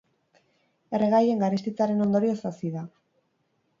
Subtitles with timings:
[0.99, 2.87] Erregaien garestitzearen ondorioz hazi da.